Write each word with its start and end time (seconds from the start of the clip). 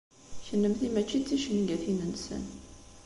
Kennemti 0.45 0.87
mačči 0.93 1.17
d 1.19 1.23
ticengatin-nsen. 1.27 2.43